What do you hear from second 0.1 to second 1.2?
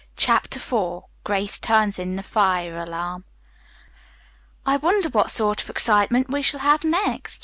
CHAPTER IV